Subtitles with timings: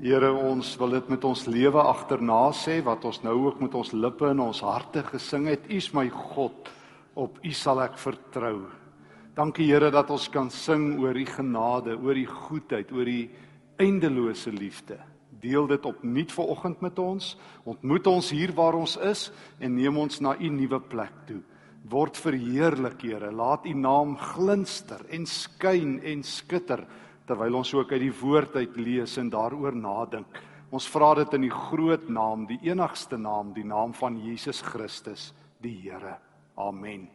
[0.00, 3.90] Here ons wil dit met ons lewe agterna sê wat ons nou ook met ons
[3.92, 5.66] lippe en ons harte gesing het.
[5.68, 6.70] U is my God,
[7.20, 8.62] op U sal ek vertrou.
[9.36, 13.18] Dankie Here dat ons kan sing oor U genade, oor U goedheid, oor U
[13.76, 14.96] eindelose liefde.
[15.44, 17.34] Deel dit opnuut vanoggend met ons.
[17.68, 19.28] Ontmoet ons hier waar ons is
[19.60, 21.42] en neem ons na U nuwe plek toe.
[21.92, 23.28] Word verheerlik, Here.
[23.28, 26.86] Laat U naam glinster en skyn en skitter
[27.30, 30.40] terwyl ons ook uit die woord uit lees en daaroor nadink.
[30.74, 35.28] Ons vra dit in die groot naam, die enigste naam, die naam van Jesus Christus,
[35.62, 36.16] die Here.
[36.58, 37.06] Amen.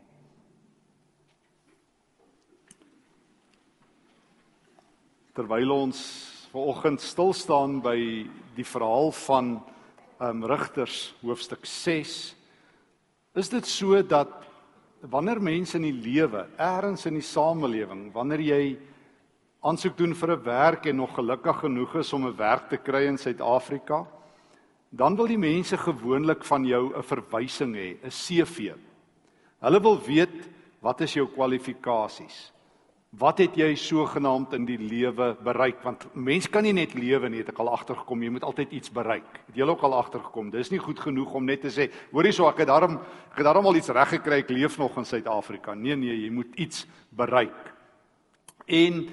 [5.35, 5.99] Terwyl ons
[6.53, 7.97] vanoggend stil staan by
[8.55, 9.57] die verhaal van
[10.23, 12.17] um, Rigters hoofstuk 6,
[13.35, 14.31] is dit so dat
[15.11, 18.61] wanneer mense in die lewe, ergens in die samelewing, wanneer jy
[19.65, 23.07] aansoek doen vir 'n werk en nog gelukkig genoeg is om 'n werk te kry
[23.07, 24.05] in Suid-Afrika,
[24.89, 28.73] dan wil die mense gewoonlik van jou 'n verwysing hê, 'n CV.
[29.59, 30.49] Hulle wil weet
[30.81, 32.51] wat is jou kwalifikasies?
[33.09, 35.83] Wat het jy sogenaamd in die lewe bereik?
[35.83, 38.91] Want mens kan nie net lewe nie, het ek al agtergekom, jy moet altyd iets
[38.91, 39.39] bereik.
[39.47, 40.49] Het jy ook al agtergekom?
[40.49, 42.99] Dis nie goed genoeg om net te sê, hoorie so ek het daarom
[43.31, 45.73] ek het daarom al iets reg gekry, ek leef nog in Suid-Afrika.
[45.73, 47.73] Nee nee, jy moet iets bereik.
[48.67, 49.07] En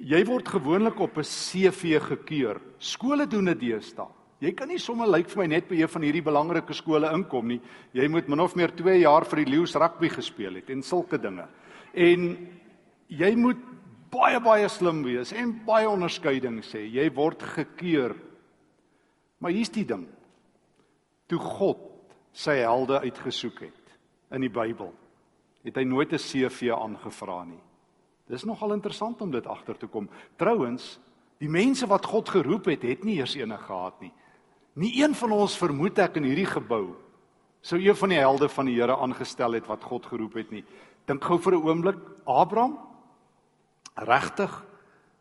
[0.00, 2.60] jy word gewoonlik op 'n CV gekeur.
[2.78, 4.08] Skole doen dit deesdae.
[4.42, 7.46] Jy kan nie sommer lyk vir my net by een van hierdie belangrike skole inkom
[7.46, 7.60] nie.
[7.94, 11.18] Jy moet min of meer 2 jaar vir die Lions rugby gespeel het en sulke
[11.18, 11.46] dinge.
[11.94, 12.48] En
[13.08, 13.56] jy moet
[14.10, 16.82] baie baie slim wees en baie onderskeiding sê.
[16.90, 18.16] Jy word gekeur.
[19.38, 20.08] Maar hier's die ding.
[21.28, 21.78] Toe God
[22.32, 23.94] sy helde uitgesoek het
[24.32, 24.90] in die Bybel,
[25.62, 27.62] het hy nooit 'n CV aangevra nie.
[28.32, 30.08] Dis nogal interessant om dit agter te kom.
[30.40, 30.96] Trouwens,
[31.42, 34.12] die mense wat God geroep het, het nie eers enige gehad nie.
[34.80, 36.86] Nie een van ons vermoed ek in hierdie gebou
[37.62, 40.64] sou een van die helde van die Here aangestel het wat God geroep het nie.
[41.06, 42.78] Dink gou vir 'n oomblik, Abraham?
[43.94, 44.64] Regtig?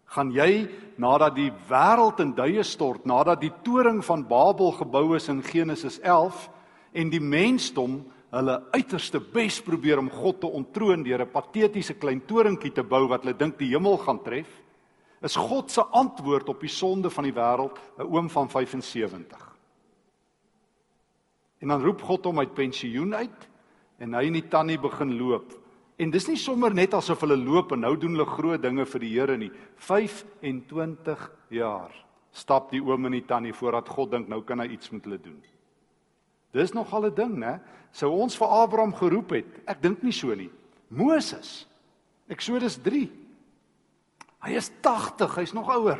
[0.05, 5.29] Gaan jy nadat die wêreld in duie stort, nadat die toring van Babel gebou is
[5.29, 6.49] in Genesis 11
[6.93, 12.21] en die mensdom hulle uiterste bes probeer om God te ontroon deur 'n patetiese klein
[12.25, 14.47] toringkie te bou wat hulle dink die hemel gaan tref,
[15.21, 19.55] is God se antwoord op die sonde van die wêreld 'n oom van 75.
[21.61, 23.49] En dan roep God hom uit pensioen uit
[23.99, 25.53] en hy en die tannie begin loop.
[25.97, 28.99] En dis nie sommer net asof hulle loop en nou doen hulle groot dinge vir
[28.99, 29.51] die Here nie.
[29.75, 31.91] 25 jaar
[32.31, 35.19] stap die oom en die tannie voordat God dink nou kan hy iets met hulle
[35.21, 35.41] doen.
[36.51, 37.59] Dis nogal 'n ding, né?
[37.91, 39.45] Sou ons vir Abraham geroep het.
[39.67, 40.49] Ek dink nie so nie.
[40.89, 41.67] Moses.
[42.29, 43.11] Eksodus 3.
[44.41, 45.99] Hy is 80, hy's nog ouer.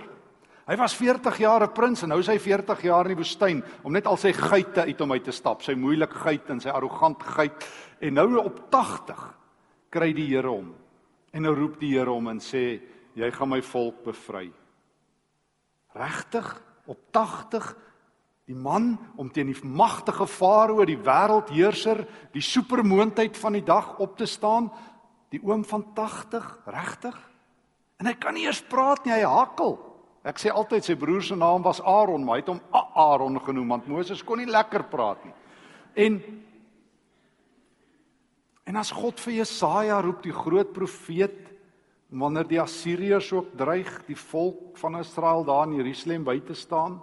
[0.67, 3.63] Hy was 40 jaar 'n prins en nou is hy 40 jaar in die woestyn
[3.83, 6.69] om net al sy geite uit hom uit te stap, sy moeilike geit en sy
[6.69, 7.67] arrogant geit
[7.99, 9.35] en nou op 80
[9.89, 10.73] kry die Here hom.
[11.33, 12.81] En nou roep die Here hom en sê
[13.15, 14.51] jy gaan my volk bevry.
[15.93, 16.61] Regtig?
[16.87, 17.75] Op 80
[18.49, 22.03] Die man om teen die magtige farao, die wêreldheerser,
[22.33, 24.71] die supermoondheid van die dag op te staan,
[25.31, 27.17] die oom van 80, regtig?
[28.01, 29.77] En hy kan nie eers praat nie, hy hakkel.
[30.27, 33.75] Ek sê altyd sy broer se naam was Aaron, maar hy het hom Aaron genoem
[33.77, 35.35] want Moses kon nie lekker praat nie.
[36.05, 36.19] En
[38.71, 41.49] En as God vir Jesaja roep, die groot profeet,
[42.11, 46.99] wanneer die Assiriërs ook dreig die volk van Israel daar in Jerusalem by te staan,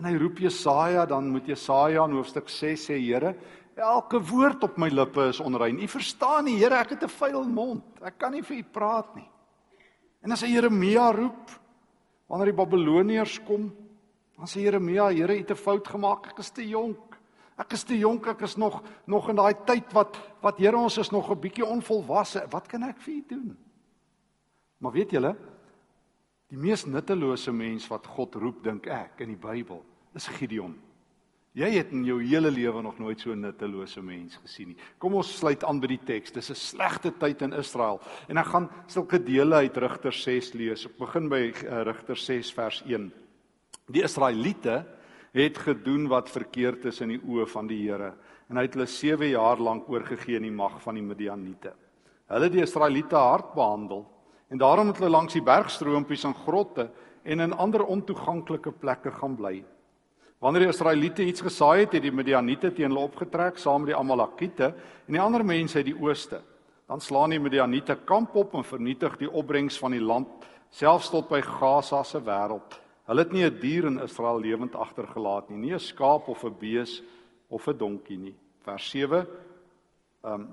[0.00, 3.34] En hy roep Jesaja, dan moet Jesaja in hoofstuk 6 sê, Here,
[3.76, 5.76] elke woord op my lippe is onrein.
[5.76, 7.84] U verstaan nie, Here, ek het 'n vuil mond.
[8.00, 9.28] Ek kan nie vir u praat nie.
[10.24, 11.50] En as hy Jeremia roep,
[12.28, 13.70] wanneer die Babiloniërs kom,
[14.36, 16.30] dan sê Jeremia, Here, u het 'n fout gemaak.
[16.30, 17.18] Ek is te jonk.
[17.58, 18.26] Ek is te jonk.
[18.26, 21.64] Ek is nog nog in daai tyd wat wat Here ons is nog 'n bietjie
[21.64, 22.46] onvolwasse.
[22.50, 23.56] Wat kan ek vir u doen?
[24.78, 25.36] Maar weet julle,
[26.48, 29.84] die mees nuttelose mens wat God roep, dink ek in die Bybel,
[30.14, 30.76] is Gideon.
[31.58, 34.76] Jy het in jou hele lewe nog nooit so 'n nuttelose mens gesien nie.
[34.98, 36.30] Kom ons sluit aan by die teks.
[36.30, 38.00] Dis 'n slegte tyd in Israel.
[38.28, 40.86] En ek gaan sulke dele uit Rigter 6 lees.
[40.86, 43.12] Ek begin by uh, Rigter 6 vers 1.
[43.90, 44.86] Die Israeliete
[45.32, 48.14] het gedoen wat verkeerd is in die oë van die Here
[48.48, 51.72] en hy het hulle 7 jaar lank oorgegee in die mag van die Midianiete.
[52.28, 54.06] Hulle het die Israeliete hard behandel
[54.50, 56.90] en daarom het hulle langs die bergstroompies en grotte
[57.22, 59.64] en in ander ontoeganklike plekke gaan bly.
[60.40, 63.98] Wanneer die Israeliete iets gesaai het, het die Midianiete teen hulle opgetrek saam met die
[63.98, 66.40] Amalekiete en die ander mense uit die ooste.
[66.88, 71.28] Dan slaan die Midianiete kamp op en vernietig die opbrengs van die land selfs tot
[71.28, 72.78] by Gaza se wêreld.
[73.10, 76.56] Hulle het nie 'n dier in Israel lewend agtergelaat nie, nie 'n skaap of 'n
[76.58, 77.02] bees
[77.50, 78.34] of 'n donkie nie.
[78.64, 79.26] Vers 7.
[80.24, 80.48] Ehm um,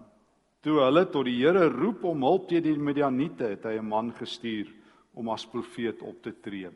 [0.61, 4.11] toe hulle tot die Here roep om hulp teen die Midianiete, het hy 'n man
[4.11, 4.67] gestuur
[5.13, 6.69] om as profeet op te tree.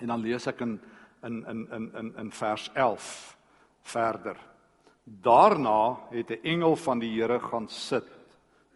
[0.00, 0.80] En dan lees ek in
[1.22, 3.36] in in in in in vers 11
[3.82, 4.36] verder.
[5.04, 8.08] Daarna het 'n engel van die Here gaan sit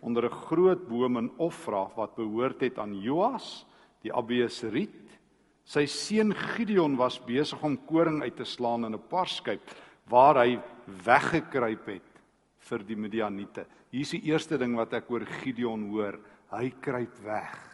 [0.00, 3.66] onder 'n groot boom in Ofra wat behoort het aan Joas,
[4.00, 5.18] die Abieseriet.
[5.64, 9.62] Sy seun Gideon was besig om koring uit te slaan in 'n parskyp
[10.08, 10.60] waar hy
[11.04, 12.10] weggekruip het
[12.58, 13.66] vir die Midianiete.
[13.90, 16.18] Hier is die eerste ding wat ek oor Gideon hoor.
[16.50, 17.73] Hy kruip weg.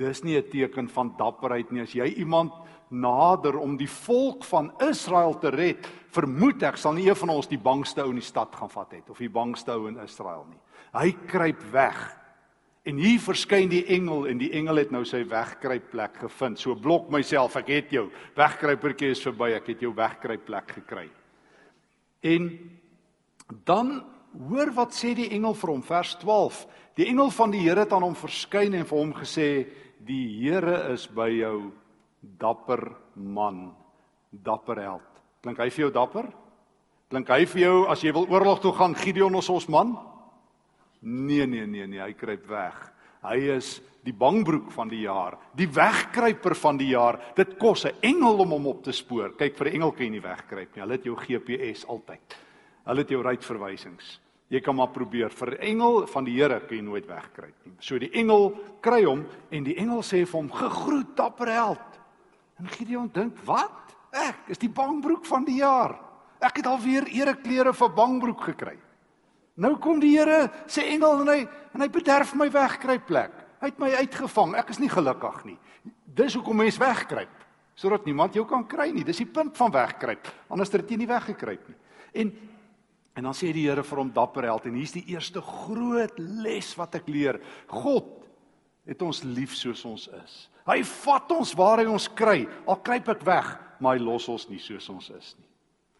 [0.00, 2.52] Dis nie 'n teken van dapperheid nie as jy iemand
[2.88, 7.46] nader om die volk van Israel te red, vermoed ek sal nie een van ons
[7.46, 10.46] die bangste ou in die stad gaan vat het of die bangste ou in Israel
[10.48, 10.58] nie.
[10.92, 12.16] Hy kruip weg.
[12.88, 16.58] En hier verskyn die engel en die engel het nou sy wegkruip plek gevind.
[16.58, 18.10] So blok myself, ek het jou.
[18.34, 21.10] Wegkruipertjie is verby, ek het jou wegkruip plek gekry.
[22.22, 22.48] En
[23.64, 24.00] dan
[24.48, 26.64] hoor wat sê die engel vir hom vers 12.
[26.96, 29.48] Die engel van die Here het aan hom verskyn en vir hom gesê:
[30.00, 31.72] "Die Here is by jou,
[32.20, 33.74] dapper man,
[34.30, 35.10] dapper held.
[35.42, 36.26] Klink hy vir jou dapper?
[37.10, 39.96] Klink hy vir jou as jy wil oorlog toe gaan Gideon ons ons man?
[41.02, 42.76] Nee nee nee nee, hy kruip weg.
[43.24, 47.18] Hy is die bangbroek van die jaar, die wegkruiper van die jaar.
[47.36, 49.36] Dit kos 'n engel om hom op te spoor.
[49.36, 50.82] Kyk vir 'n engel kan jy nie wegkruip nie.
[50.82, 52.36] Hulle het jou GPS altyd.
[52.86, 54.20] Hulle het jou ruitverwysings.
[54.50, 55.30] Jy kan maar probeer.
[55.30, 57.76] Vir engel van die Here kan jy nooit wegkruip nie.
[57.78, 58.50] So die engel
[58.82, 59.22] kry hom
[59.54, 62.00] en die engel sê vir hom: "Gegroet, dapper held."
[62.58, 63.94] En Gideon dink, "Wat?
[64.12, 66.00] Ek is die bangbroek van die jaar.
[66.40, 68.78] Ek het alweer ereklere vir bangbroek gekry."
[69.54, 73.32] Nou kom die Here sê engel en hy en hy bederf my wegkruip plek.
[73.60, 74.56] Hy het my uitgevang.
[74.56, 75.58] Ek is nie gelukkig nie.
[76.04, 77.36] Dis hoekom mens wegkruip
[77.80, 79.04] sodat niemand jou kan kry nie.
[79.04, 80.26] Dis die punt van wegkruip.
[80.52, 81.76] Anders het jy nie weggekruip nie.
[82.12, 82.32] En
[83.16, 86.70] en dan sê die Here vir hom dapper held en hier's die eerste groot les
[86.78, 87.40] wat ek leer.
[87.68, 88.08] God
[88.88, 90.36] het ons lief soos ons is.
[90.68, 92.44] Hy vat ons waar hy ons kry.
[92.70, 95.48] Al kruip ek weg, maar hy los ons nie soos ons is nie.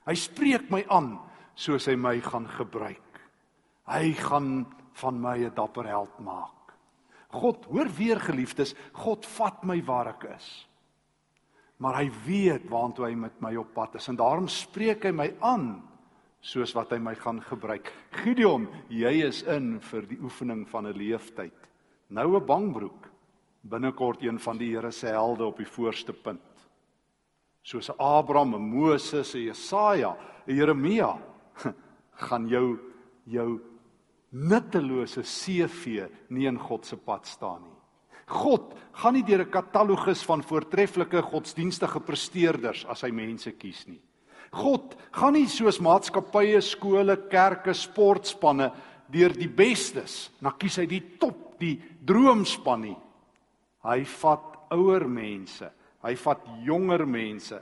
[0.08, 1.14] Hy spreek my aan
[1.58, 3.20] soos hy my gaan gebruik.
[3.90, 4.66] Hy gaan
[5.00, 6.74] van my 'n dapper held maak.
[7.30, 10.66] God, hoor weer geliefdes, God vat my waar ek is.
[11.78, 15.34] Maar hy weet waantoe hy met my op pad is en daarom spreek hy my
[15.40, 15.82] aan
[16.40, 17.92] soos wat hy my gaan gebruik.
[18.22, 21.68] Gideon, jy is in vir die oefening van 'n leeftyd.
[22.08, 23.10] Nou 'n bangbroek
[23.62, 26.40] binnekort een van die Here se helde op die voorste punt.
[27.62, 30.16] Soos 'n Abraham, 'n Moses, 'n Jesaja,
[30.46, 31.18] 'n Jeremia
[32.26, 32.78] gaan jou
[33.24, 33.60] jou
[34.30, 37.76] nuttelose CV nie in God se pad staan nie.
[38.26, 44.00] God gaan nie deur 'n katalogus van voortreffelike godsdienstige presteerders as hy mense kies nie.
[44.50, 48.70] God gaan nie soos maatskappye, skole, kerke, sportspanne
[49.10, 51.76] deur die bestes, dan kies hy die top, die
[52.06, 52.96] droomspan nie.
[53.86, 55.70] Hy vat ouer mense,
[56.02, 57.60] hy vat jonger mense.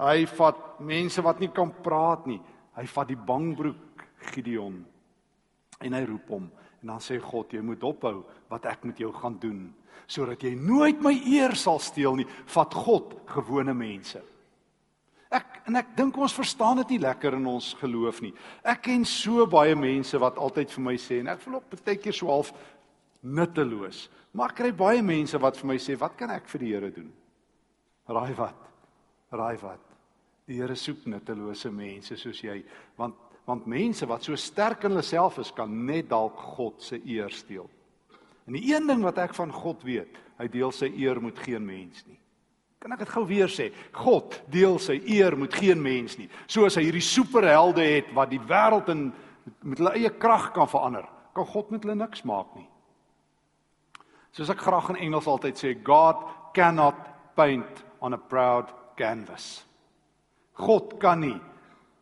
[0.00, 2.40] Hy vat mense wat nie kan praat nie.
[2.76, 4.78] Hy vat die bangbroek Gideon
[5.80, 6.48] en hy roep hom
[6.80, 9.62] en dan sê God jy moet ophou wat ek met jou gaan doen
[10.10, 12.26] sodat jy nooit my eer sal steel nie.
[12.50, 14.18] Vat God gewone mense.
[15.30, 18.32] Ek en ek dink ons verstaan dit nie lekker in ons geloof nie.
[18.66, 22.00] Ek ken so baie mense wat altyd vir my sê en ek voel op baie
[22.02, 22.50] keer so half
[23.22, 24.08] nutteloos.
[24.34, 26.90] Maar ek kry baie mense wat vir my sê, "Wat kan ek vir die Here
[26.90, 27.12] doen?"
[28.08, 28.58] Raai wat?
[29.32, 29.80] Raai wat?
[30.46, 32.64] Die Here soek nuttelose mense soos jy,
[32.96, 33.14] want
[33.46, 37.30] want mense wat so sterk in hulle self is, kan net dalk God se eer
[37.30, 37.68] steel.
[38.46, 41.66] En die een ding wat ek van God weet, hy deel sy eer met geen
[41.66, 42.18] mens nie.
[42.80, 43.68] Kan ek dit gou weer sê?
[43.92, 46.30] God deel sy eer met geen mens nie.
[46.48, 49.10] Soos hy hierdie superhelde het wat die wêreld in
[49.66, 51.04] met hulle eie krag kan verander,
[51.36, 52.68] kan God met hulle niks maak nie.
[54.36, 56.22] Soos ek graag in Engels altyd sê, God
[56.56, 59.64] cannot paint on a proud canvas.
[60.60, 61.36] God kan nie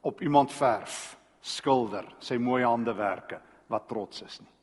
[0.07, 3.41] op iemand verf, skilder, sy mooi handewerke
[3.73, 4.55] wat trots is nie.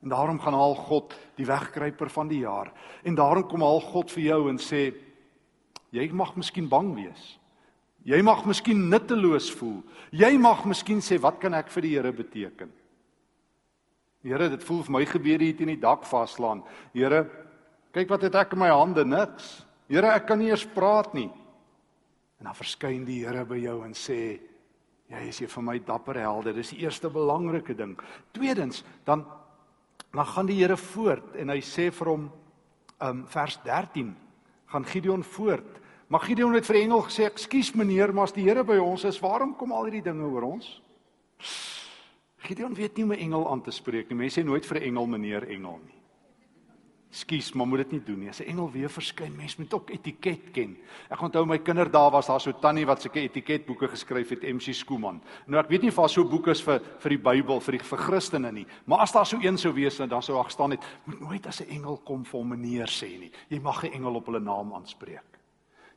[0.00, 2.70] En daarom gaan haal God die wegkruiper van die jaar.
[3.04, 4.88] En daarom kom haal God vir jou en sê
[5.94, 7.36] jy mag miskien bang wees.
[8.06, 9.82] Jy mag miskien nutteloos voel.
[10.16, 12.70] Jy mag miskien sê wat kan ek vir die Here beteken?
[14.24, 16.62] Here, dit voel vir my gebede hier teen die dak vaslaan.
[16.94, 17.24] Here,
[17.92, 19.60] kyk wat het ek in my hande, niks.
[19.88, 21.28] Here, ek kan nie eers praat nie.
[22.40, 24.38] En dan verskyn die Here by jou en sê,
[25.10, 26.54] jy is hier vir my dapper helde.
[26.56, 27.96] Dis die eerste belangrike ding.
[28.36, 29.26] Tweedens, dan
[30.10, 32.26] dan gaan die Here voort en hy sê vir hom
[33.00, 34.10] um vers 13
[34.72, 35.78] gaan Gideon voort.
[36.10, 39.04] Maar Gideon het vir die engel gesê: "Ekskuus meneer, maar as die Here by ons
[39.04, 40.80] is, waarom kom al hierdie dinge oor ons?"
[42.42, 44.16] Gideon weet nie om 'n engel aan te spreek nie.
[44.16, 45.94] Mense sê nooit vir 'n engel meneer engel nie.
[47.10, 48.28] Skus, maar moet dit nie doen nie.
[48.28, 50.76] As 'n engel weer verskyn, mens moet ook etiket ken.
[51.10, 55.20] Ek onthou my kinderdae was daar so tannie wat sulke etiketboeke geskryf het, MC Skooman.
[55.46, 57.84] Nou ek weet nie of daar so boeke is vir vir die Bybel vir die
[57.84, 60.84] vir Christene nie, maar as daar so een sou wees, dan sou daar staan het
[61.04, 63.30] moet nooit as 'n engel kom vir hom meneer sê nie.
[63.48, 65.39] Jy mag 'n engel op hulle naam aanspreek.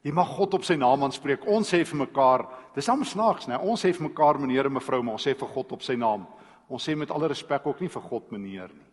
[0.04, 1.46] Jy mag God op sy naam aanspreek.
[1.48, 2.44] Ons sê vir mekaar,
[2.76, 3.58] dis hom snaaks, né?
[3.64, 6.26] Ons sê vir mekaar meneer en mevrou, maar ons sê vir God op sy naam.
[6.68, 8.90] Ons sê met alle respek ook nie vir God meneer nie.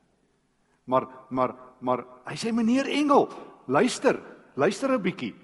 [0.90, 3.28] Maar maar maar hy sê meneer Engel,
[3.66, 4.20] luister,
[4.54, 5.34] luister 'n bietjie.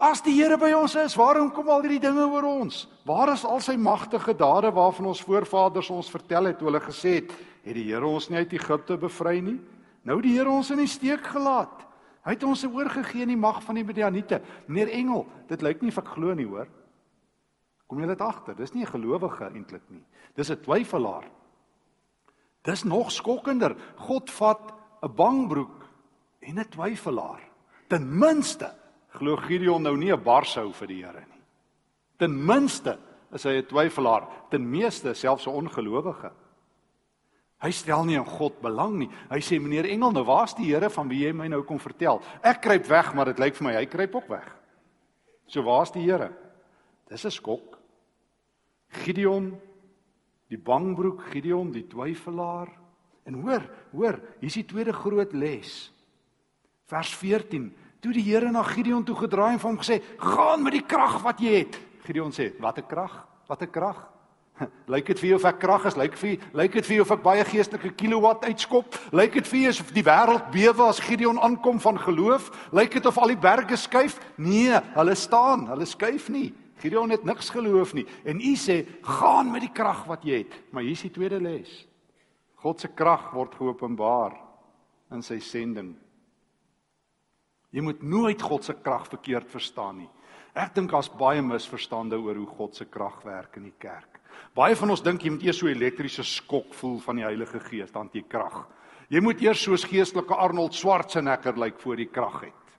[0.00, 2.88] As die Here by ons is, waarom kom al hierdie dinge oor ons?
[3.06, 7.30] Waar is al sy magtige dade waarvan ons voorvaders ons vertel het, hulle gesê het,
[7.62, 9.60] het die Here ons nie uit Egipte bevry nie?
[10.02, 11.86] Nou die Here ons in die steek gelaat.
[12.22, 14.40] Hy het ons oorgegee in die mag van die Midianiete.
[14.66, 16.68] Meneer Engel, dit lyk nie of ek glo nie, hoor.
[17.90, 18.54] Kom jy dit agter?
[18.56, 20.04] Dis nie 'n gelowige eintlik nie.
[20.34, 21.24] Dis 'n twyfelaar.
[22.62, 23.76] Dis nog skokkender.
[23.96, 25.86] God vat 'n bangbroek
[26.40, 27.40] en 'n twyfelaar.
[27.88, 28.72] Ten minste
[29.10, 31.42] glo Gideon nou nie 'n barshou vir die Here nie.
[32.18, 32.98] Ten minste
[33.32, 36.32] is hy 'n twyfelaar, ten meeste selfs 'n ongelowige.
[37.62, 39.10] Hy stel nie aan God belang nie.
[39.30, 42.20] Hy sê meneer Engel, nou waar's die Here van wie jy my nou kom vertel?
[42.42, 44.48] Ek kruip weg, maar dit lyk vir my hy kruip ook weg.
[45.46, 46.32] So waar's die Here?
[47.08, 47.78] Dis 'n skok.
[49.04, 49.60] Gideon
[50.48, 52.82] die bangbroek Gideon die twyfelaar
[53.22, 55.92] En hoor, hoor, hier's die tweede groot les.
[56.90, 57.70] Vers 14.
[58.02, 61.20] Toe die Here na Gideon toe gedraai en vir hom gesê: "Gaan met die krag
[61.22, 63.26] wat jy het." Gideon sê: "Wat 'n krag?
[63.46, 64.11] Wat 'n krag?"
[64.92, 65.98] Lyk dit vir jou of ek krag is?
[65.98, 68.98] Lyk vir lyk dit vir jou of ek baie geestelike kilowatt uitskop?
[69.12, 72.50] Lyk dit vir jou of die wêreld bewe as Gideon aankom van geloof?
[72.72, 74.18] Lyk dit of al die berge skuif?
[74.36, 76.50] Nee, hulle staan, hulle skuif nie.
[76.82, 78.06] Gideon het niks geloof nie.
[78.26, 81.86] En u sê: "Gaan met die krag wat jy het." Maar hier's die tweede les.
[82.56, 84.36] God se krag word geopenbaar
[85.12, 85.96] in sy sending.
[87.72, 90.10] Jy moet nooit God se krag verkeerd verstaan nie.
[90.54, 94.11] Ek dink daar's baie misverstande oor hoe God se krag werk in die kerk.
[94.54, 97.92] Baie van ons dink jy moet eers so elektriese skok voel van die Heilige Gees
[97.94, 98.64] dan jy krag.
[99.12, 102.76] Jy moet eers soos geestelike Arnold Schwarzenegger lyk like voor die krag het.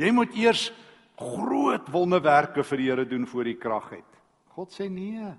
[0.00, 0.70] Jy moet eers
[1.20, 4.20] groot wonderwerke vir die Here doen voor die krag het.
[4.56, 5.30] God sê nee.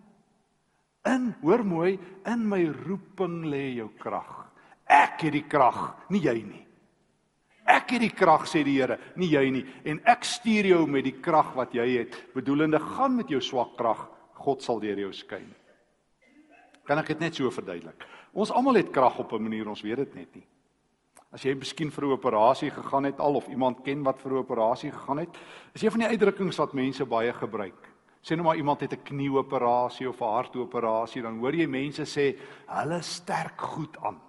[1.10, 1.96] In, hoor mooi,
[2.30, 4.30] in my roeping lê jou krag.
[4.86, 5.80] Ek het die krag,
[6.14, 6.66] nie jy nie.
[7.72, 9.64] Ek het die krag sê die Here, nie jy nie.
[9.88, 13.74] En ek stuur jou met die krag wat jy het, bedoelende gaan met jou swak
[13.80, 14.06] krag,
[14.42, 15.50] God sal deur jou skyn.
[16.88, 18.06] Kan ek dit net so verduidelik?
[18.34, 20.48] Ons almal het krag op 'n manier, ons weet dit net nie.
[21.32, 24.44] As jy miskien vir 'n operasie gegaan het al of iemand ken wat vir 'n
[24.44, 25.30] operasie gegaan het,
[25.74, 27.88] is een van die uitdrukkings wat mense baie gebruik.
[28.22, 32.38] Sê nou maar iemand het 'n knieoperasie of 'n hartoperasie, dan hoor jy mense sê
[32.68, 34.20] hulle sterk goed aan.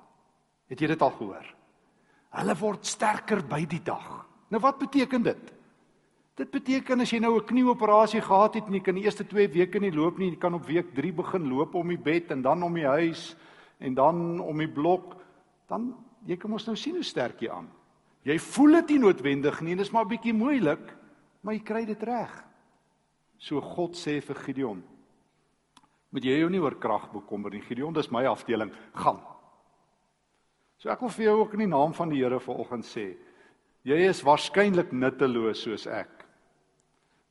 [0.69, 1.55] Het jy dit al gehoor?
[2.31, 4.27] Hulle word sterker by die dag.
[4.49, 5.53] Nou wat beteken dit?
[6.43, 9.47] Dit beteken as jy nou 'n knieoperasie gehad het en jy kan die eerste 2
[9.55, 12.43] weke nie loop nie, jy kan op week 3 begin loop om die bed en
[12.43, 13.37] dan om die huis
[13.79, 15.15] en dan om die blok,
[15.69, 15.95] dan
[16.27, 17.69] jy kan mos nou sien hoe sterk jy aan.
[18.25, 20.97] Jy voel dit nie noodwendig nie, dit is maar 'n bietjie moeilik,
[21.43, 22.45] maar jy kry dit reg.
[23.39, 24.83] So God sê vir Gideon:
[26.11, 29.21] "Moet jy jou nie oor krag bekommer nie, Gideon, dis my afdeling, gaan."
[30.79, 33.17] So ek wil vir jou ook in die naam van die Here vanoggend sê:
[33.85, 36.22] Jy is waarskynlik nutteloos soos ek.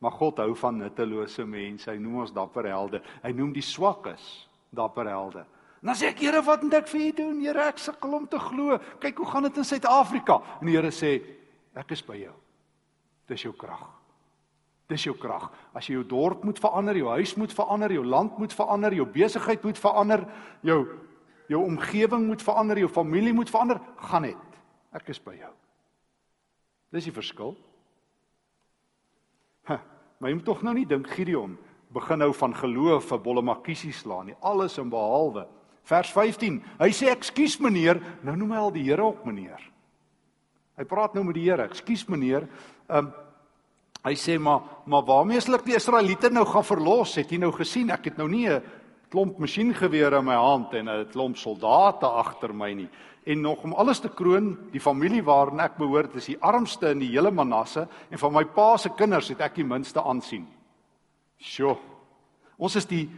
[0.01, 1.89] Maar God hou van nuttelose mense.
[1.91, 3.01] Hy noem ons dapper helde.
[3.21, 5.45] Hy noem die swakkes dapper helde.
[5.81, 7.41] En dan sê ek: "Here, wat moet ek vir U doen?
[7.41, 8.79] Here, ek sukkel om te glo.
[8.99, 11.21] Kyk hoe gaan dit in Suid-Afrika." En die Here sê:
[11.75, 12.33] "Ek is by jou.
[13.27, 13.89] Dis jou krag."
[14.87, 15.51] Dis jou krag.
[15.73, 19.05] As jy jou dorp moet verander, jou huis moet verander, jou land moet verander, jou
[19.05, 20.25] besigheid moet verander,
[20.61, 20.97] jou
[21.51, 24.59] jou omgewing moet verander, jou familie moet verander, gaan net.
[24.95, 25.51] Ek is by jou.
[26.91, 27.55] Dis die verskil.
[29.67, 29.77] Ha,
[30.21, 31.57] maar jy moet tog nou nie dink Gideon
[31.91, 34.37] begin nou van geloof vir bolle makiesie slaan nie.
[34.39, 35.47] Alles en behalwe.
[35.83, 36.61] Vers 15.
[36.79, 39.59] Hy sê ekskuus meneer, nou noem hy al die Here op meneer.
[40.77, 41.65] Hy praat nou met die Here.
[41.67, 42.47] Ekskuus meneer.
[42.87, 43.11] Um,
[44.01, 47.13] Hy sê maar maar waarmee sal ek die Israeliete nou gaan verlos?
[47.19, 48.61] Het jy nou gesien ek het nou nie 'n
[49.11, 52.89] klomp masjiengewere in my hand en 'n klomp soldate agter my nie.
[53.25, 56.99] En nog om alles te kroon, die familie waarin ek behoort is die armste in
[56.99, 60.47] die hele Manasse en van my pa se kinders het ek die minste aansien.
[61.37, 61.77] Sjoe.
[62.57, 63.09] Ons is die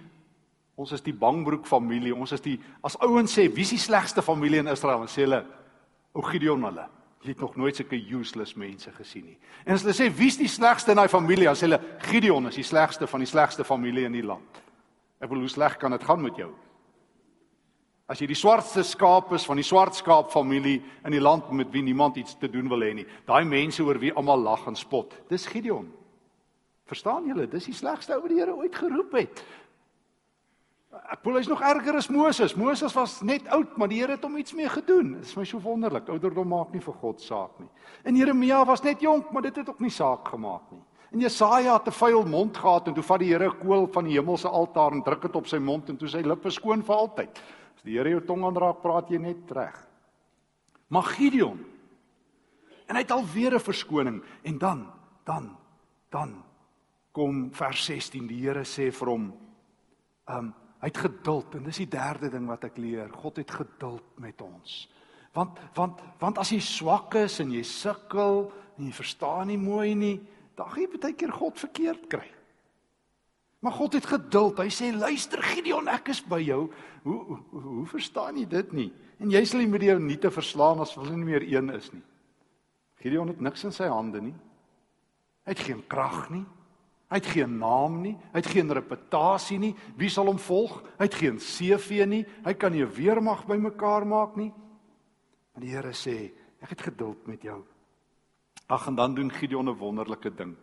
[0.76, 2.16] ons is die bangbroek familie.
[2.16, 4.98] Ons is die as ouens sê wie is die slegste familie in Israel?
[4.98, 5.46] Dan sê hulle
[6.14, 6.88] ou Gideon hulle.
[7.24, 9.38] Jy het nog nooit sulke useless mense gesien nie.
[9.66, 12.56] En as hulle sê wie's die slegste in daai familie, dan sê hulle Gideon is
[12.56, 14.64] die slegste van die slegste familie in die land.
[15.24, 16.52] Ek wil hoe sleg kan dit gaan met jou?
[18.12, 21.72] As jy die swartste skaap is van die swart skaap familie in die land met
[21.72, 23.08] wie niemand iets te doen wil hê nie.
[23.26, 25.16] Daai mense oor wie almal lag en spot.
[25.32, 25.88] Dis Gideon.
[26.92, 27.48] Verstaan julle?
[27.48, 29.44] Dis die slegste ou wat die Here ooit geroep het.
[30.94, 32.58] Ek voel hy's nog erger as Moses.
[32.60, 35.16] Moses was net oud, maar die Here het hom iets mee gedoen.
[35.16, 36.12] Dit is my so wonderlik.
[36.12, 37.70] Ouderdom maak nie vir God saak nie.
[38.04, 40.84] En Jeremia was net jonk, maar dit het ook nie saak gemaak nie.
[41.14, 44.04] En Jesaja het 'n vuil mond gehad en toe vat die Here 'n kool van
[44.04, 46.96] die hemelse altaar en druk dit op sy mond en toe sy lippe skoon vir
[46.96, 47.42] altyd.
[47.76, 49.88] As die Here jou tong aanraak, praat jy net reg.
[50.88, 51.66] Maar Gideon
[52.88, 54.92] en hy het alweer 'n verskoning en dan
[55.26, 55.58] dan
[56.10, 56.44] dan
[57.12, 59.34] kom vers 16 die Here sê vir hom
[60.28, 64.20] um hy het geduld en dis die derde ding wat ek leer God het geduld
[64.20, 64.90] met ons
[65.34, 69.96] want want want as jy swak is en jy sukkel en jy verstaan nie mooi
[69.96, 70.22] nie
[70.56, 72.30] dan gaan jy baie keer God verkeerd kry
[73.64, 74.60] Maar God het geduld.
[74.60, 76.66] Hy sê luister Gideon, ek is by jou.
[77.06, 78.90] Hoe hoe, hoe verstaan jy dit nie?
[79.24, 81.88] En jy sal nie met jou nie te verslaan as hulle nie meer een is
[81.94, 82.04] nie.
[83.00, 84.36] Gideon het niks in sy hande nie.
[85.48, 86.44] Hy het geen krag nie.
[87.08, 88.18] Hy het geen naam nie.
[88.34, 89.72] Hy het geen reputasie nie.
[89.96, 90.82] Wie sal hom volg?
[90.98, 92.26] Hy het geen CV nie.
[92.44, 94.52] Hy kan nie 'n weermag bymekaar maak nie.
[95.54, 97.64] Maar die Here sê, ek het geduld met jou.
[98.74, 100.56] Ag en dan doen Gideon 'n wonderlike ding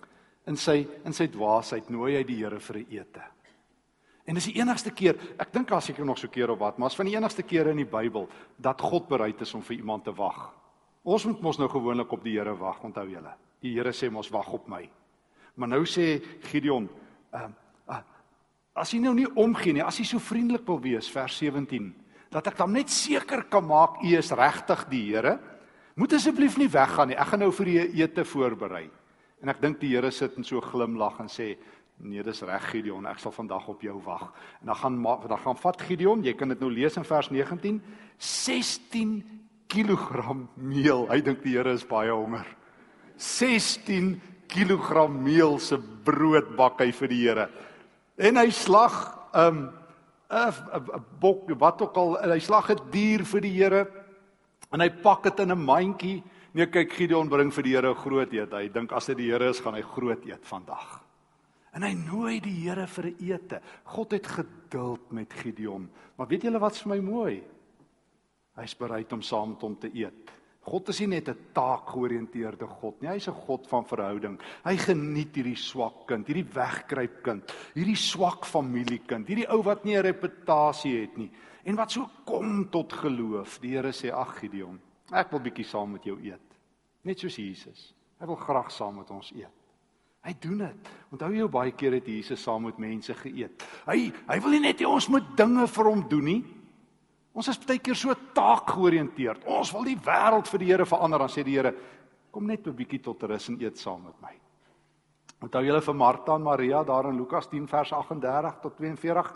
[0.47, 3.23] in sy in sy dwaasheid nooi hy die Here vir 'n ete.
[4.27, 6.87] En dis die enigste keer, ek dink as ek nog so keer of wat, maar
[6.87, 10.05] as van die enigste kere in die Bybel dat God bereid is om vir iemand
[10.05, 10.53] te wag.
[11.03, 13.35] Ons moet mos nou gewoonlik op die Here wag, onthou julle.
[13.61, 14.89] Die Here sê mos wag op my.
[15.57, 16.89] Maar nou sê Gideon,
[17.35, 17.49] uh,
[17.89, 18.03] uh,
[18.75, 21.95] as hy nou nie omgee nie, as hy so vriendelik wil wees, vers 17,
[22.31, 25.39] dat ek dan net seker kan maak u is regtig die Here,
[26.01, 27.19] moet asseblief nie weggaan nie.
[27.21, 28.87] Ek gaan nou vir u ete voorberei.
[29.45, 31.55] En ek dink die Here sit en so glimlag en sê
[32.01, 34.31] nee, dis reg Gideon, ek sal vandag op jou wag.
[34.63, 37.81] En dan gaan dan gaan vat Gideon, jy kan dit nou lees in vers 19,
[38.17, 39.13] 16
[39.69, 41.05] kg meel.
[41.11, 42.49] Hy dink die Here is baie honger.
[43.21, 44.15] 16
[44.49, 47.49] kg meel se brood bak hy vir die Here.
[48.17, 48.97] En hy slag
[49.35, 49.61] 'n um,
[50.31, 54.00] 'n bok wat ook al, hy slag 'n dier vir die Here
[54.73, 57.95] en hy pak dit in 'n mandjie Nee, kyk Gideon bring vir die Here 'n
[57.95, 58.53] groot eet.
[58.53, 61.01] Hy dink as dit die Here is, gaan hy groot eet vandag.
[61.73, 63.61] En hy nooi die Here vir 'n ete.
[63.85, 65.89] God het geduld met Gideon.
[66.17, 67.43] Maar weet julle wat's vir my mooi?
[68.57, 70.31] Hy's bereid om saam met hom te eet.
[70.63, 73.11] God is nie net 'n taakgeoriënteerde God nie.
[73.11, 74.41] Hy's 'n God van verhouding.
[74.65, 79.97] Hy geniet hierdie swak kind, hierdie wegkruip kind, hierdie swak familiekind, hierdie ou wat nie
[79.97, 81.31] 'n reputasie het nie
[81.65, 83.59] en wat so kom tot geloof.
[83.61, 86.59] Die Here sê: "Ag Gideon, Ek wil bietjie saam met jou eet.
[87.07, 87.91] Net soos Jesus.
[88.21, 89.57] Hy wil graag saam met ons eet.
[90.21, 90.89] Hy doen dit.
[91.15, 93.65] Onthou jy baie keer het Jesus saam met mense geëet?
[93.89, 96.43] Hy hy wil nie net hê ons moet dinge vir hom doen nie.
[97.33, 99.47] Ons is baie keer so taakgeoriënteerd.
[99.49, 101.73] Ons wil die wêreld vir die Here verander, dan sê die Here,
[102.31, 104.35] kom net 'n bietjie tot rus en eet saam met my.
[105.41, 109.35] Onthou julle vir Martha en Maria daar in Lukas 10 vers 38 tot 42?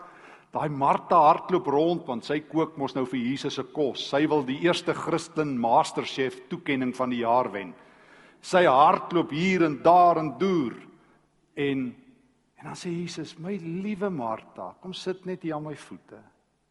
[0.55, 4.05] Daai Martha hardloop rond want sy kook mos nou vir Jesus se kos.
[4.07, 7.73] Sy wil die eerste Christen Masterchef toekenning van die jaar wen.
[8.39, 10.77] Sy hardloop hier en daar en deur.
[11.59, 11.91] En
[12.55, 16.17] en dan sê Jesus, "My liewe Martha, kom sit net hier aan my voete.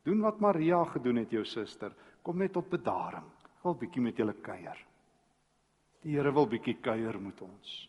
[0.03, 1.93] Doen wat Maria gedoen het jou suster.
[2.23, 3.25] Kom net tot bedaring.
[3.45, 4.79] Ek wil bietjie met julle kuier."
[6.03, 7.89] Die Here wil bietjie kuier met ons.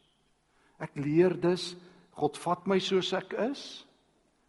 [0.79, 1.75] Ek leer dus
[2.11, 3.85] God vat my soos ek is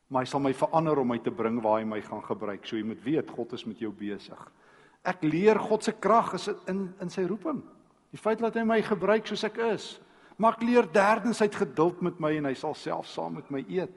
[0.09, 2.67] maar hy sal my verander om my te bring waar hy my gaan gebruik.
[2.67, 4.39] So jy moet weet God is met jou besig.
[5.07, 7.63] Ek leer God se krag is in in sy roeping.
[8.15, 9.97] Die feit dat hy my gebruik soos ek is.
[10.39, 13.51] Maar ek leer derdens hy het geduld met my en hy sal self saam met
[13.51, 13.95] my eet.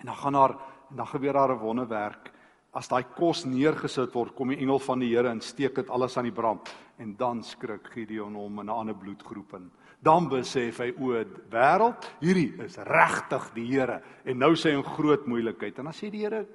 [0.00, 0.56] En dan gaan daar
[0.90, 2.32] en dan gebeur daar 'n wonderwerk.
[2.72, 6.16] As daai kos neergesit word, kom die engel van die Here en steek dit alles
[6.16, 9.70] aan die brand en dan skrik Gideon hom in 'n ander bloedgroep in
[10.02, 11.12] dan besef hy o,
[11.52, 15.94] wêreld, hierdie is regtig die Here en nou sê hy 'n groot moeilikheid en dan
[15.94, 16.46] sê die Here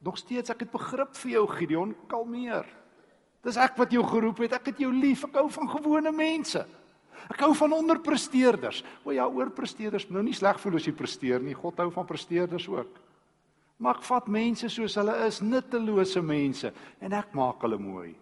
[0.00, 2.66] nog steeds ek het begrip vir jou Gideon, kalmeer.
[3.42, 6.66] Dis ek wat jou geroep het, ek het jou lief, ek hou van gewone mense.
[7.30, 8.82] Ek hou van onderpresteerders.
[9.04, 11.54] O ja, oorpresteerders, nou nie sleg voel as jy presteer nie.
[11.54, 12.98] God hou van presteerders ook.
[13.78, 18.12] Maar ek vat mense soos hulle is, nuttelose mense en ek maak hulle mooi.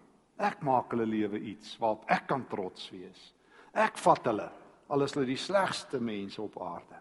[0.41, 3.33] Ek maak hulle lewe iets waarop ek kan trots wees.
[3.73, 4.49] Ek vat hulle
[4.91, 6.99] al is hulle die slegste mense op aarde.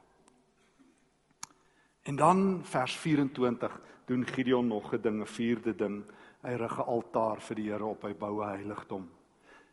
[2.08, 6.04] En dan vers 24 doen Gideon nog 'n ding, 'n vierde ding.
[6.42, 9.10] Hy rig 'n altaar vir die Here op, hy bou 'n heiligdom.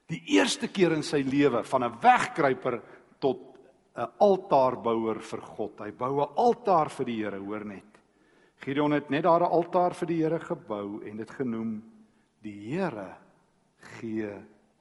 [0.07, 2.81] Die eerste keer in sy lewe van 'n wegkruiper
[3.19, 3.57] tot
[3.95, 5.79] 'n altaarbouer vir God.
[5.79, 7.97] Hy bou 'n altaar vir die Here, hoor net.
[8.59, 11.83] Gideon het net daar 'n altaar vir die Here gebou en dit genoem
[12.41, 13.15] die Here
[13.77, 14.33] gee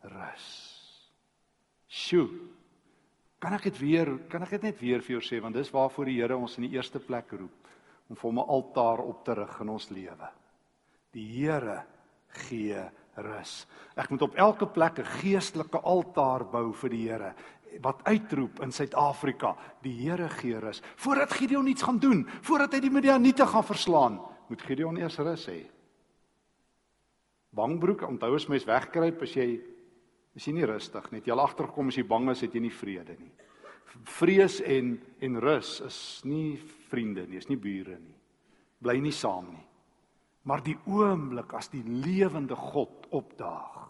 [0.02, 0.82] rus.
[1.88, 2.55] Sjoe.
[3.46, 6.08] Kan ek dit weer, kan ek dit net weer vir jou sê want dis waarvoor
[6.10, 7.68] die Here ons in die eerste plek roep
[8.10, 10.28] om vir hom 'n altaar op te rig in ons lewe.
[11.14, 11.84] Die Here
[12.26, 12.82] gee
[13.14, 13.66] rus.
[13.96, 17.34] Ek moet op elke plek 'n geestelike altaar bou vir die Here
[17.82, 20.82] wat uitroep in Suid-Afrika, die Here gee rus.
[20.96, 25.46] Voordat Gideon iets gaan doen, voordat hy die Midianiete gaan verslaan, moet Gideon eers rus
[25.46, 25.70] hê.
[27.54, 29.75] Bangbroek, onthou as mens wegkruip as jy
[30.36, 31.22] is jy nie rustig nie.
[31.24, 33.32] Jy al agtergekom as jy bang is, het jy nie vrede nie.
[34.12, 36.58] Vrees en en rus is nie
[36.90, 38.16] vriende nie, is nie bure nie.
[38.84, 39.64] Bly nie saam nie.
[40.46, 43.86] Maar die oomblik as die lewende God opdaag,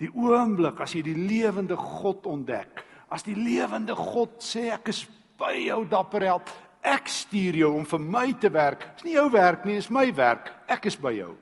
[0.00, 5.02] die oomblik as jy die lewende God ontdek, as die lewende God sê ek is
[5.38, 8.86] by jou dapper held, ek stuur jou om vir my te werk.
[8.96, 10.48] Dis nie jou werk nie, dis my werk.
[10.70, 11.34] Ek is by jou.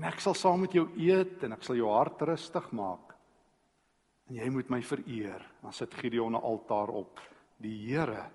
[0.00, 3.10] En ek sal saam met jou eet en ek sal jou hart rustig maak.
[4.30, 5.42] En jy moet my vereer.
[5.60, 7.20] Dan sit Gideon 'n altaar op.
[7.60, 8.30] Die Here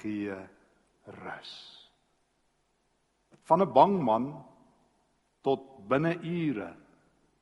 [0.00, 0.34] gee
[1.06, 1.52] rus.
[3.44, 4.44] Van 'n bang man
[5.40, 6.74] tot binne ure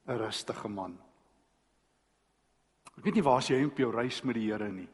[0.06, 0.98] 'n rustige man.
[2.98, 4.88] Ek weet nie waar jy op jou reis met die Here nie.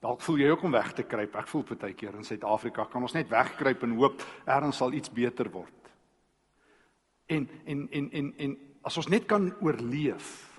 [0.00, 1.36] Dalk voel jy ook om weg te kruip.
[1.36, 5.10] Ek voel baie keer in Suid-Afrika kan ons net wegkruip en hoop ergens sal iets
[5.10, 5.85] beter word.
[7.26, 10.56] En en en en en as ons net kan oorleef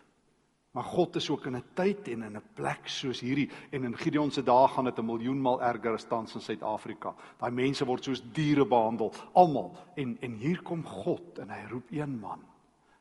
[0.78, 3.98] Maar God is ook in 'n tyd en in 'n plek soos hierdie en in
[3.98, 7.16] Gideon se dae gaan dit 'n miljoen maal erger as tans in Suid-Afrika.
[7.38, 9.78] Daai mense word soos diere behandel, almal.
[9.96, 12.46] En en hier kom God en hy roep een man.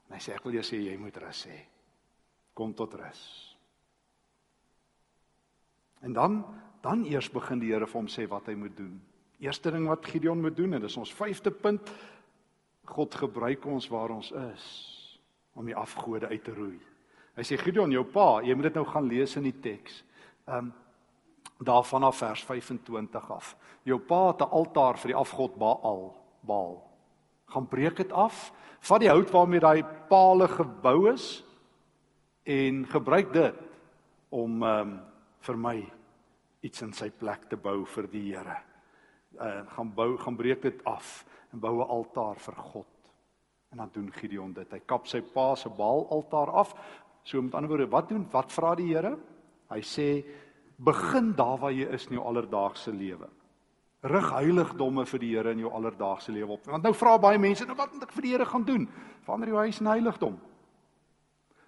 [0.09, 1.67] En hy sê ek wil jou sê jy moet rus hê.
[2.53, 3.57] Kom tot rus.
[6.01, 6.45] En dan
[6.81, 9.03] dan eers begin die Here vir hom sê wat hy moet doen.
[9.39, 11.93] Eerste ding wat Gideon moet doen en dis ons vyfde punt.
[12.87, 14.65] God gebruik ons waar ons is
[15.57, 16.79] om die afgode uit te roei.
[17.37, 20.03] Hy sê Gideon jou pa, jy moet dit nou gaan lees in die teks.
[20.49, 20.75] Ehm um,
[21.57, 23.55] daarvan af vers 25 af.
[23.89, 26.83] Jou pa het 'n altaar vir die afgod Baal, Baal.
[27.47, 31.45] Gaan breek dit af, vat die hout waarmee daai palle gebou is
[32.45, 33.55] en gebruik dit
[34.29, 35.01] om ehm um,
[35.41, 35.93] vir my
[36.61, 38.57] iets in sy plek te bou vir die Here.
[39.41, 42.87] Uh gaan bou, gaan breek dit af en bou 'n altaar vir God.
[43.71, 44.73] En dan doen Gideon dit.
[44.73, 46.75] Hy kap sy pa se Baal altaar af,
[47.27, 49.17] So met ander woorde, wat doen wat vra die Here?
[49.73, 50.11] Hy sê
[50.79, 53.27] begin daar waar jy is in jou alledaagse lewe.
[54.07, 56.69] Rig heiligdomme vir die Here in jou alledaagse lewe op.
[56.71, 58.87] Want nou vra baie mense, nou wat moet ek vir die Here gaan doen?
[59.27, 60.37] Verander jou huis in heiligdom.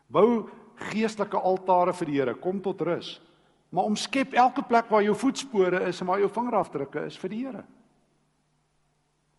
[0.06, 0.28] Bou
[0.92, 3.16] geestelike altare vir die Here, kom tot rus.
[3.68, 7.40] Maar omskep elke plek waar jou voetspore is en waar jou vingerafdrukke is vir die
[7.44, 7.64] Here.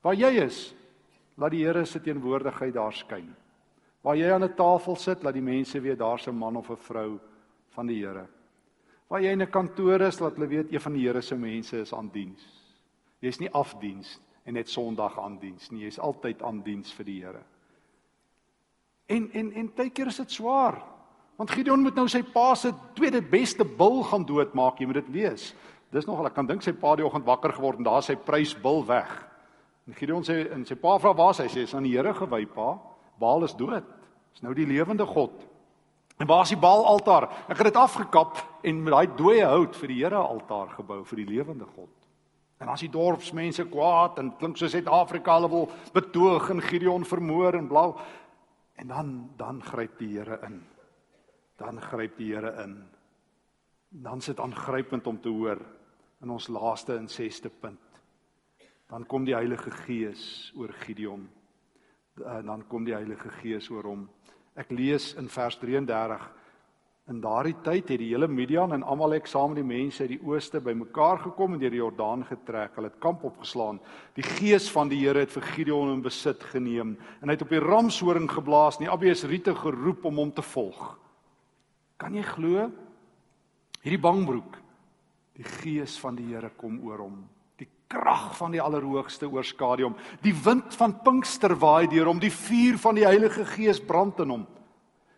[0.06, 0.60] Waar jy is,
[1.36, 3.32] laat die Here se teenwoordigheid daar skyn.
[4.02, 6.78] Waar jy aan 'n tafel sit, laat die mense weet daar's 'n man of 'n
[6.78, 7.20] vrou
[7.70, 8.28] van die Here.
[9.08, 11.78] Waar jy in 'n kantoor is, laat hulle weet een van die Here se mense
[11.78, 12.42] is aan diens.
[13.20, 17.24] Jy's nie afdiens en net Sondag aan diens nie, jy's altyd aan diens vir die
[17.24, 17.44] Here.
[19.06, 20.99] En en en baie keer is dit swaar.
[21.40, 25.12] Want Gideon moet nou sy pa se tweede beste bil gaan doodmaak, jy moet dit
[25.14, 25.44] weet.
[25.96, 28.82] Dis nogal ek kan dink sy pa die oggend wakker geword en daar sy prysbil
[28.90, 29.14] weg.
[29.88, 31.46] En Gideon sê en sy pa vra waar is hy?
[31.54, 32.74] Sê is aan die Here gewy, pa.
[33.20, 33.88] Baal is dood.
[34.36, 35.38] Dis nou die lewende God.
[36.20, 37.30] En waar is die Baal altaar?
[37.48, 41.22] Ek het dit afgekap en met daai dooie hout vir die Here altaar gebou vir
[41.22, 41.94] die lewende God.
[42.60, 47.56] En as die dorpsmense kwaad en klink soos Suid-Afrika hulle wil betoog en Gideon vermoor
[47.56, 47.88] en blou
[48.76, 50.60] en dan dan gryp die Here in.
[51.60, 52.78] Dan gryp die Here in.
[53.90, 55.60] Dan sit aangrypend om te hoor
[56.22, 58.02] in ons laaste en sesde punt.
[58.90, 61.28] Dan kom die Heilige Gees oor Gideon
[62.20, 64.02] en dan kom die Heilige Gees oor hom.
[64.60, 66.26] Ek lees in vers 33
[67.10, 70.22] In daardie tyd het die hele Midian en Amalek saam met die mense uit die
[70.30, 72.76] ooste bymekaar gekom en deur die Jordaan getrek.
[72.76, 73.80] Hulle het kamp opgeslaan.
[74.14, 77.56] Die gees van die Here het vir Gideon in besit geneem en hy het op
[77.56, 80.84] die ramshoring geblaas en die Abiesriete geroep om hom te volg.
[82.00, 82.70] Kan jy glo?
[83.84, 84.56] Hierdie bangbroek.
[85.40, 87.20] Die gees van die Here kom oor hom
[87.90, 89.98] krag van die Allerhoogste oorskadu hom.
[90.22, 94.36] Die wind van Pinkster waai deur hom, die vuur van die Heilige Gees brand in
[94.36, 94.46] hom.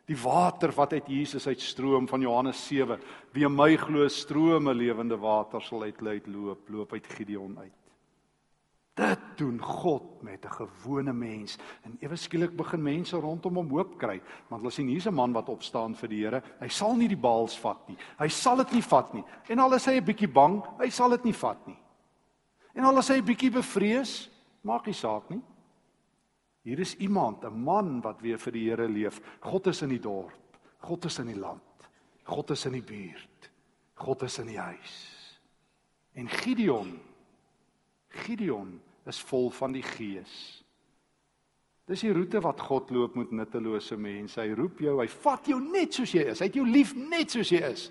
[0.09, 2.99] Die water wat uit Jesus uitstroom van Johannes 7,
[3.35, 7.80] wie in my glo strome lewende water sal uitlei loop, loop uit Gideon uit.
[8.93, 11.57] Dit doen God met 'n gewone mens.
[11.83, 15.33] En ewe skielik begin mense rondom hom hoop kry, want hulle sien hier's 'n man
[15.33, 16.43] wat opstaan vir die Here.
[16.59, 17.97] Hy sal nie die baals vat nie.
[18.19, 19.23] Hy sal dit nie vat nie.
[19.49, 21.77] En al is hy 'n bietjie bang, hy sal dit nie vat nie.
[22.75, 24.29] En al is hy 'n bietjie bevrees,
[24.61, 25.41] maak nie saak nie.
[26.63, 29.21] Hier is iemand, 'n man wat weer vir die Here leef.
[29.39, 30.57] God is in die dorp.
[30.79, 31.61] God is in die land.
[32.23, 33.51] God is in die buurt.
[33.93, 35.39] God is in die huis.
[36.13, 36.99] En Gideon
[38.11, 38.75] Gideon
[39.09, 40.33] is vol van die Gees.
[41.89, 44.39] Dis die roete wat God loop met nuttelose mense.
[44.39, 46.39] Hy roep jou, hy vat jou net soos jy is.
[46.39, 47.87] Hy het jou lief net soos jy is.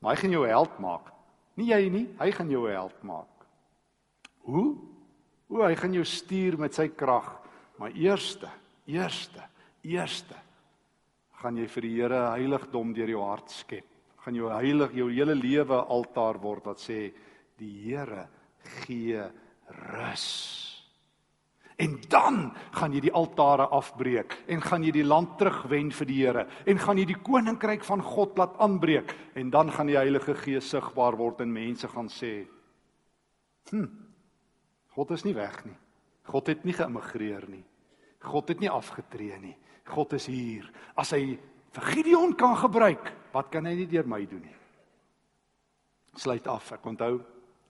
[0.00, 1.12] Maar hy gaan jou held maak.
[1.58, 3.46] Nie jy nie, hy gaan jou held maak.
[4.48, 4.68] Hoe?
[5.48, 7.30] Hoe hy gaan jou stuur met sy krag.
[7.78, 8.50] Maar eerste,
[8.90, 9.44] eerste,
[9.86, 10.38] eerste
[11.38, 13.86] gaan jy vir die Here heiligdom deur jou hart skep.
[14.24, 17.12] Gaan jou heilig jou hele lewe altaar word wat sê
[17.58, 18.26] die Here
[18.82, 19.22] gee
[19.68, 20.58] rus.
[21.78, 22.38] En dan
[22.74, 26.80] gaan jy die altare afbreek en gaan jy die land terugwen vir die Here en
[26.82, 31.14] gaan jy die koninkryk van God laat aanbreek en dan gaan die Heilige Gees sigbaar
[31.20, 32.48] word en mense gaan sê:
[33.70, 33.86] "Hm.
[34.90, 35.76] God is nie weg nie.
[36.26, 37.64] God het nie geëmigreer nie.
[38.26, 39.56] God het nie afgetree nie.
[39.84, 40.66] God is hier.
[40.96, 41.38] As hy
[41.72, 44.56] vir Gideon kan gebruik, wat kan hy nie deur my doen nie?"
[46.16, 46.72] Sluit af.
[46.72, 47.22] Ek onthou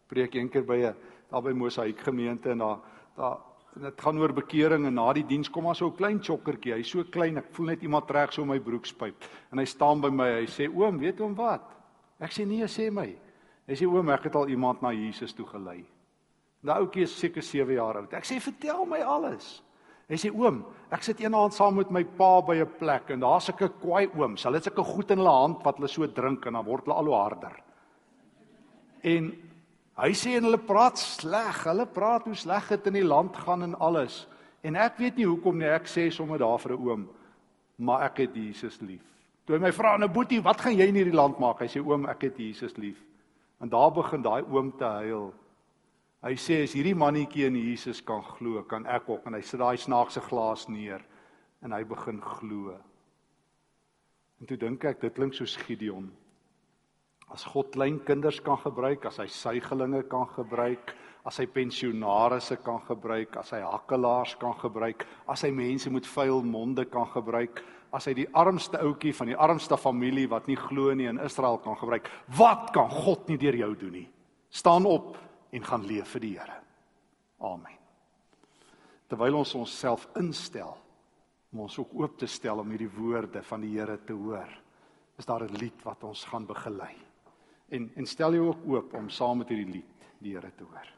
[0.09, 0.97] preek eendag by 'n
[1.31, 2.79] daar by Mosaïek gemeente en daar
[3.17, 3.39] daar
[3.79, 6.75] dit gaan oor bekering en na die diens kom maar so 'n klein chokkertjie.
[6.75, 9.15] Hy's so klein, ek voel net iemand trek so my broekspyp.
[9.53, 10.41] En hy staan by my.
[10.41, 11.63] Hy sê: "Oom, weet oom wat?"
[12.21, 13.17] Ek sê: "Nee, sê my."
[13.69, 15.85] Hy sê: "Oom, ek het al iemand na Jesus toe gelei."
[16.63, 18.13] Daai ouetjie is seker 7 jaar oud.
[18.13, 19.63] Ek sê: "Vertel my alles."
[20.09, 23.49] Hy sê: "Oom, ek sit eendag saam met my pa by 'n plek en daar's
[23.49, 24.45] 'n kwaai ooms.
[24.45, 26.97] Hulle het sulke goed in hulle hand wat hulle so drink en dan word hulle
[26.97, 27.63] al hoe harder."
[29.03, 29.48] En
[29.99, 31.65] Hy sê en hulle praat sleg.
[31.67, 34.27] Hulle praat hoe sleg dit in die land gaan en alles.
[34.63, 35.67] En ek weet nie hoekom nie.
[35.67, 37.09] Ek sê sommer daar vir 'n oom,
[37.79, 39.03] maar ek het Jesus lief.
[39.45, 41.81] Toe hy my vra, "Nou boetie, wat gaan jy in hierdie land maak?" Hy sê,
[41.85, 43.03] "Oom, ek het Jesus lief."
[43.61, 45.35] En daar begin daai oom te huil.
[46.23, 49.59] Hy sê, "As hierdie mannetjie in Jesus kan glo, kan ek ook." En hy sit
[49.59, 51.01] daai snaakse glas neer
[51.63, 52.79] en hy begin glo.
[54.41, 56.13] En toe dink ek, dit klink soos Gideon.
[57.33, 60.95] As God klein kinders kan gebruik, as hy suigelinge kan gebruik,
[61.29, 66.41] as hy pensionarisse kan gebruik, as hy hakkelaars kan gebruik, as hy mense met vuil
[66.47, 67.61] monde kan gebruik,
[67.93, 71.61] as hy die armste ouetjie van die armste familie wat nie glo nie in Israel
[71.65, 74.07] kan gebruik, wat kan God nie deur jou doen nie?
[74.49, 75.17] Staan op
[75.53, 76.61] en gaan leef vir die Here.
[77.45, 77.77] Amen.
[79.09, 80.75] Terwyl ons onsself instel
[81.53, 84.49] om ons ook oop te stel om hierdie woorde van die Here te hoor,
[85.19, 87.08] is daar 'n lied wat ons gaan begelei.
[87.69, 90.98] En en stel jou ook oop om saam met hierdie lied die Here te hoor.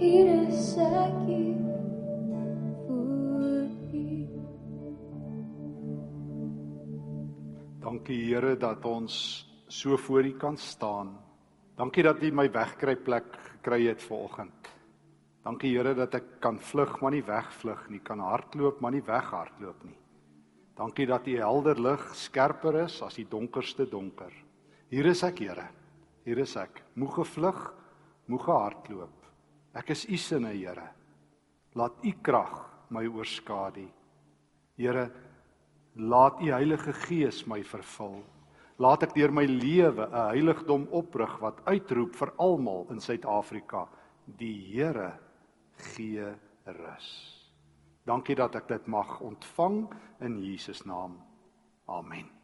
[0.00, 1.56] irás aqui
[2.86, 4.26] voor U.
[7.80, 11.18] Dankie Here dat ons so voor U kan staan.
[11.76, 14.70] Dankie dat U my wegkry plek gekry het vanoggend.
[15.42, 19.84] Dankie Here dat ek kan vlug, maar nie wegvlug nie, kan hardloop, maar nie weghardloop
[19.84, 19.96] nie.
[20.78, 24.32] Dankie dat U helder lig skerper is as die donkerste donker.
[24.90, 25.68] Hier is ek, Here.
[26.24, 27.58] Hier is ek, moeg gevlug,
[28.28, 29.17] moeg gehardloop,
[29.74, 30.88] Ek is U sinne Here.
[31.74, 32.54] Laat U krag
[32.90, 33.86] my oorskadu.
[34.78, 35.10] Here,
[35.96, 38.22] laat U Heilige Gees my vervul.
[38.78, 43.88] Laat ek deur my lewe 'n heiligdom oprig wat uitroep vir almal in Suid-Afrika:
[44.26, 45.18] Die Here
[45.76, 47.08] gee rus.
[48.06, 49.88] Dankie dat ek dit mag ontvang
[50.20, 51.20] in Jesus naam.
[51.88, 52.37] Amen.